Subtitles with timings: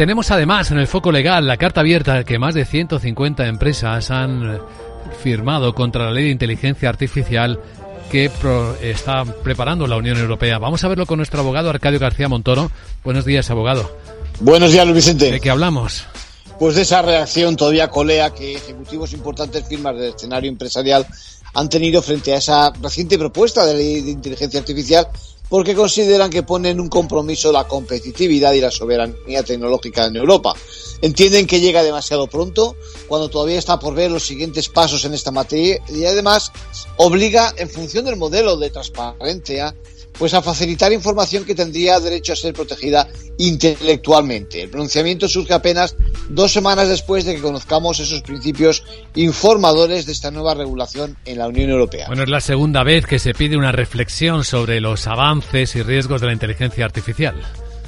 [0.00, 4.58] tenemos además en el foco legal la carta abierta que más de 150 empresas han
[5.22, 7.60] firmado contra la ley de inteligencia artificial
[8.10, 8.30] que
[8.80, 10.56] está preparando la Unión Europea.
[10.56, 12.70] Vamos a verlo con nuestro abogado Arcadio García Montoro.
[13.04, 13.94] Buenos días, abogado.
[14.40, 15.32] Buenos días, Luis Vicente.
[15.32, 16.06] ¿De qué hablamos?
[16.58, 21.06] Pues de esa reacción todavía colea que ejecutivos importantes firmas del escenario empresarial
[21.54, 25.08] han tenido frente a esa reciente propuesta de ley de inteligencia artificial
[25.48, 30.54] porque consideran que ponen un compromiso la competitividad y la soberanía tecnológica en Europa.
[31.02, 32.76] Entienden que llega demasiado pronto,
[33.08, 36.52] cuando todavía está por ver los siguientes pasos en esta materia y además
[36.96, 39.74] obliga, en función del modelo de transparencia,
[40.18, 43.08] pues a facilitar información que tendría derecho a ser protegida
[43.38, 44.62] intelectualmente.
[44.62, 45.96] El pronunciamiento surge apenas
[46.28, 51.48] dos semanas después de que conozcamos esos principios informadores de esta nueva regulación en la
[51.48, 52.08] Unión Europea.
[52.08, 56.20] Bueno, es la segunda vez que se pide una reflexión sobre los avances y riesgos
[56.20, 57.40] de la inteligencia artificial.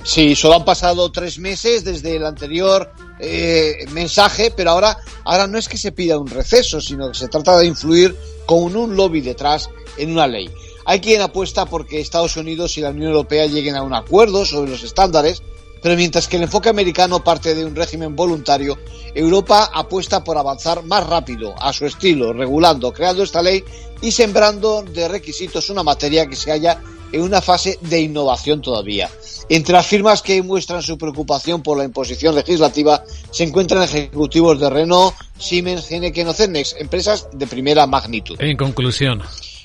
[0.04, 5.58] Sí, solo han pasado tres meses desde el anterior eh, mensaje, pero ahora, ahora no
[5.58, 9.20] es que se pida un receso, sino que se trata de influir con un lobby
[9.20, 10.50] detrás en una ley.
[10.84, 14.72] Hay quien apuesta porque Estados Unidos y la Unión Europea lleguen a un acuerdo sobre
[14.72, 15.42] los estándares,
[15.82, 18.78] pero mientras que el enfoque americano parte de un régimen voluntario,
[19.14, 23.64] Europa apuesta por avanzar más rápido, a su estilo, regulando, creando esta ley
[24.00, 29.10] y sembrando de requisitos una materia que se halla en una fase de innovación todavía.
[29.48, 34.70] Entre las firmas que muestran su preocupación por la imposición legislativa se encuentran ejecutivos de
[34.70, 36.34] Renault, Siemens, Heineken o
[36.78, 38.36] empresas de primera magnitud.
[38.40, 39.20] En conclusión,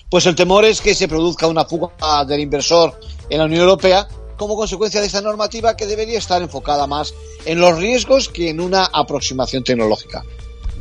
[0.09, 4.07] pues el temor es que se produzca una fuga del inversor en la Unión Europea
[4.37, 7.13] como consecuencia de esta normativa que debería estar enfocada más
[7.45, 10.23] en los riesgos que en una aproximación tecnológica.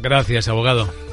[0.00, 1.05] Gracias, abogado.